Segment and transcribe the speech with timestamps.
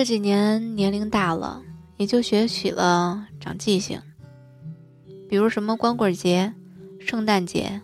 [0.00, 1.62] 这几年年龄大了，
[1.98, 4.00] 也就学起了长记性。
[5.28, 6.54] 比如什么光棍节、
[6.98, 7.82] 圣诞节，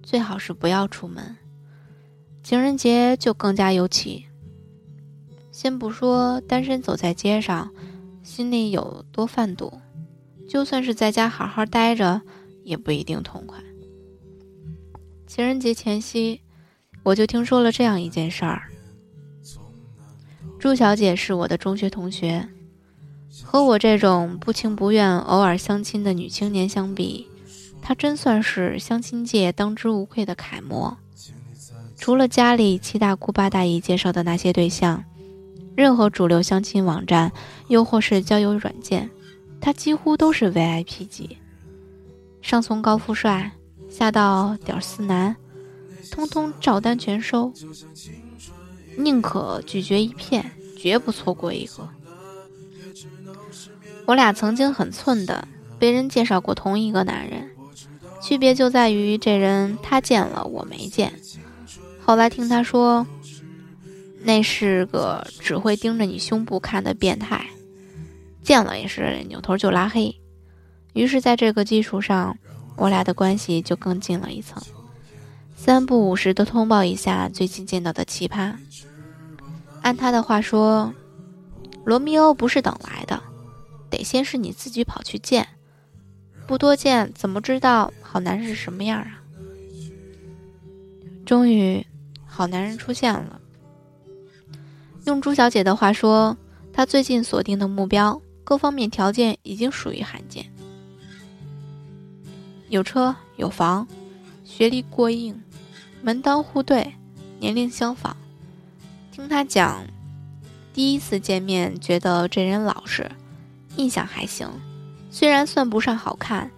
[0.00, 1.24] 最好是不要出门；
[2.44, 4.24] 情人节就更加尤其。
[5.50, 7.68] 先不说单身走在街上，
[8.22, 9.72] 心里有多犯堵，
[10.48, 12.22] 就算是在家好好待着，
[12.62, 13.58] 也不一定痛快。
[15.26, 16.40] 情人节前夕，
[17.02, 18.70] 我就听说了这样一件事儿。
[20.58, 22.48] 朱小姐是我的中学同学，
[23.44, 27.28] 和我这种不情不愿、偶尔相亲的女青年相比，
[27.82, 30.96] 她真算是相亲界当之无愧的楷模。
[31.96, 35.04] 除了家里七大姑八大姨介绍的那些对象，
[35.76, 37.32] 任何主流相亲网站，
[37.68, 39.10] 又或是交友软件，
[39.60, 41.38] 她几乎都是 VIP 级。
[42.40, 43.52] 上从高富帅，
[43.88, 45.36] 下到屌丝男，
[46.10, 47.52] 通通照单全收。
[48.96, 51.88] 宁可拒绝一片，绝不错过一个。
[54.06, 55.46] 我俩曾经很寸的
[55.78, 57.50] 被人介绍过同一个男人，
[58.22, 61.12] 区别就在于这人他见了我没见。
[62.04, 63.06] 后来听他说，
[64.22, 67.46] 那是个只会盯着你胸部看的变态，
[68.42, 70.14] 见了也是扭头就拉黑。
[70.94, 72.38] 于是，在这个基础上，
[72.76, 74.62] 我俩的关系就更近了一层。
[75.56, 78.54] 三不五时的通报一下最近见到的奇葩。
[79.82, 80.94] 按他的话说，
[81.84, 83.20] 罗密欧不是等来的，
[83.90, 85.48] 得先是你自己跑去见，
[86.46, 89.22] 不多见怎么知道好男人是什么样啊？
[91.24, 91.84] 终于，
[92.26, 93.40] 好男人出现了。
[95.06, 96.36] 用朱小姐的话说，
[96.72, 100.44] 她最近锁定的目标各方面条件已经属于罕见，
[102.68, 103.88] 有车有房，
[104.44, 105.40] 学历过硬。
[106.02, 106.94] 门当户对，
[107.40, 108.16] 年龄相仿。
[109.12, 109.84] 听他讲，
[110.72, 113.10] 第一次见面觉得这人老实，
[113.76, 114.48] 印象还行。
[115.10, 116.50] 虽然算不上好看，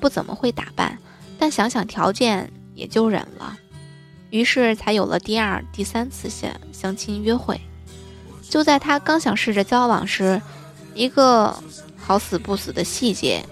[0.00, 0.98] 不怎么会打扮，
[1.38, 3.56] 但想想条件也就忍了。
[4.30, 7.60] 于是才有了第二、第三次相相亲约会。
[8.48, 10.42] 就在他刚想试着交往时，
[10.94, 11.56] 一个
[11.96, 13.44] 好死不死的细节，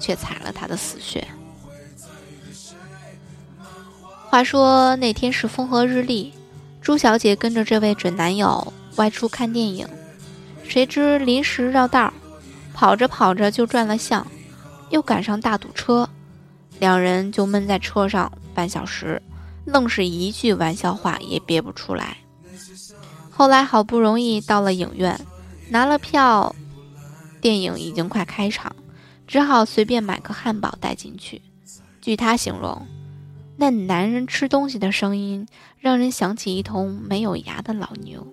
[0.00, 1.24] 却踩了他的死穴。
[4.30, 6.32] 话说那天是风和日丽，
[6.80, 9.84] 朱小姐跟着这位准男友外出看电影，
[10.62, 12.14] 谁知临时绕道，
[12.72, 14.24] 跑着跑着就转了向，
[14.90, 16.08] 又赶上大堵车，
[16.78, 19.20] 两人就闷在车上半小时，
[19.64, 22.16] 愣是一句玩笑话也憋不出来。
[23.32, 25.20] 后来好不容易到了影院，
[25.70, 26.54] 拿了票，
[27.40, 28.76] 电影已经快开场，
[29.26, 31.42] 只好随便买个汉堡带进去。
[32.00, 32.86] 据他形容。
[33.60, 35.46] 那男人吃东西的声音，
[35.80, 38.26] 让人想起一头没有牙的老牛。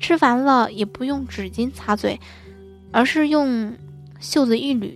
[0.00, 2.18] 吃完了也不用纸巾擦嘴，
[2.90, 3.72] 而是用
[4.18, 4.92] 袖子一捋。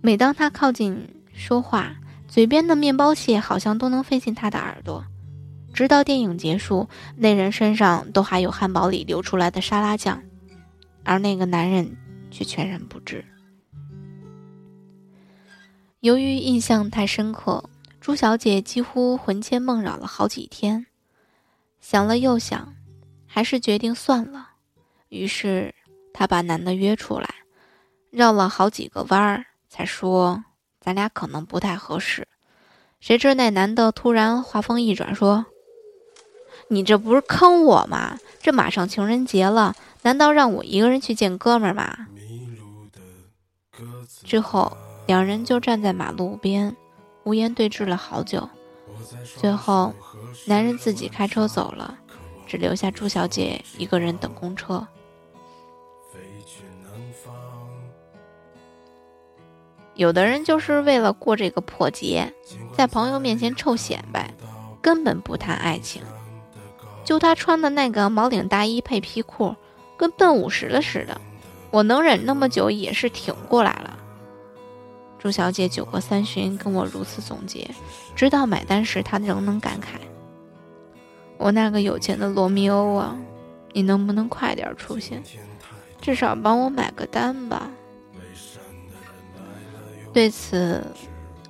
[0.00, 1.96] 每当他靠近说话，
[2.28, 5.04] 嘴边的面包屑好像都能飞进他的耳朵。
[5.74, 10.22] 直到电影结束，那人身上都还有汉堡里流出来的沙拉酱，
[11.02, 11.96] 而那个男人
[12.30, 13.24] 却全然不知。
[16.00, 17.64] 由于印象太深刻，
[18.00, 20.86] 朱小姐几乎魂牵梦绕了好几天，
[21.80, 22.74] 想了又想，
[23.26, 24.50] 还是决定算了。
[25.08, 25.74] 于是
[26.12, 27.34] 她把男的约出来，
[28.10, 30.44] 绕了好几个弯儿，才说
[30.80, 32.28] 咱俩可能不太合适。
[33.00, 35.46] 谁知那男的突然话锋一转，说
[36.68, 38.18] ：“你这不是坑我吗？
[38.40, 42.06] 这马上情人节了，难道让我一个人去见哥们儿吗？”
[44.22, 44.76] 之后。
[45.06, 46.76] 两人就站在马路边，
[47.24, 48.48] 无言对峙了好久。
[49.38, 49.94] 最后，
[50.46, 51.96] 男人自己开车走了，
[52.46, 54.86] 只留下朱小姐一个人等公车。
[59.94, 62.32] 有的人就是为了过这个破节，
[62.76, 64.34] 在朋友面前臭显摆，
[64.82, 66.02] 根本不谈爱情。
[67.04, 69.54] 就他穿的那个毛领大衣配皮裤，
[69.96, 71.20] 跟奔五十了似的。
[71.70, 73.98] 我能忍那么久，也是挺过来了。
[75.18, 77.68] 朱小姐酒过三巡，跟我如此总结，
[78.14, 79.98] 直到买单时，她仍能感慨
[81.38, 83.16] ：“我那个有钱的罗密欧啊，
[83.72, 85.22] 你能不能快点出现，
[86.00, 87.70] 至少帮我买个单吧？”
[90.12, 90.82] 对此，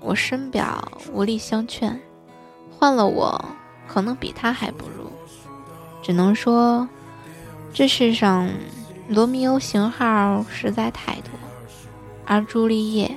[0.00, 2.00] 我深表无力相劝。
[2.78, 3.44] 换了我，
[3.86, 5.10] 可能比他还不如。
[6.02, 6.88] 只能说，
[7.72, 8.48] 这世上
[9.08, 11.30] 罗密欧型号实在太多，
[12.24, 13.16] 而朱丽叶。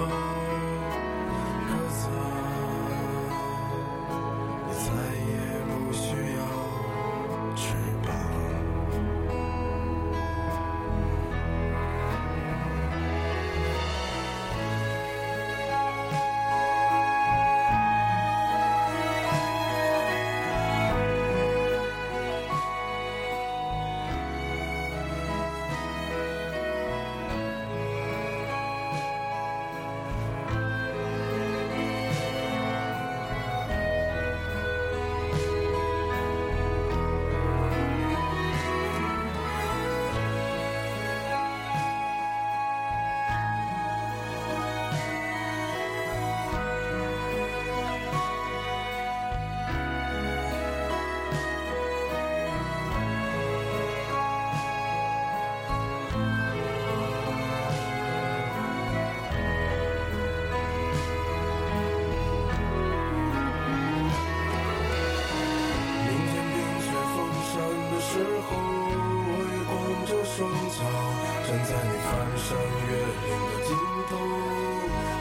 [71.71, 73.69] 在你翻山越岭的尽
[74.09, 74.11] 头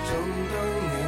[0.08, 0.99] 等你